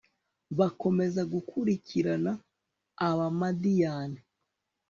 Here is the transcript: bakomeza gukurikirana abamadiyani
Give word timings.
bakomeza 0.57 1.21
gukurikirana 1.33 2.31
abamadiyani 3.07 4.21